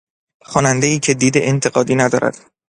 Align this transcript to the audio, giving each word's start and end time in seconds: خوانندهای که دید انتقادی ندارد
خوانندهای 0.43 0.99
که 0.99 1.13
دید 1.13 1.33
انتقادی 1.37 1.95
ندارد 1.95 2.51